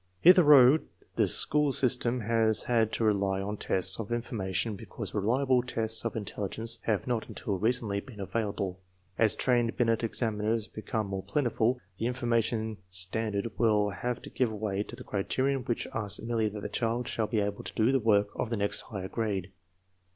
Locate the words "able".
17.39-17.63